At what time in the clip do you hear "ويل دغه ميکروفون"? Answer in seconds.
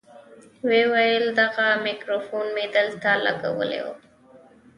0.93-2.45